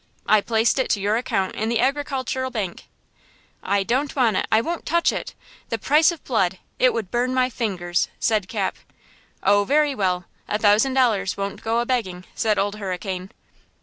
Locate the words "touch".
4.83-5.11